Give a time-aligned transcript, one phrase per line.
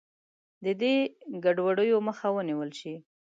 [0.63, 0.95] د دې
[1.43, 2.93] ګډوډیو مخه ونیول شي.